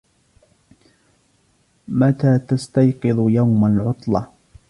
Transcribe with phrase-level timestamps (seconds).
[1.87, 4.27] متى تستيقظ يوم العطلة؟